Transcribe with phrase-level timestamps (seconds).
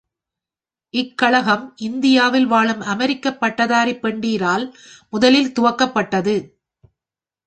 [0.93, 4.65] இக்கழகம் இந்தியாவில் வாழும் அமெரிக்கப் பட்டதாரிப் பெண்டிரால்
[5.09, 6.35] முதலில் துவக்கப்பட்டது.